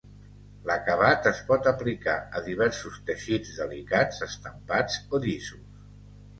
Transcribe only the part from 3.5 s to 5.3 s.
delicats, estampats o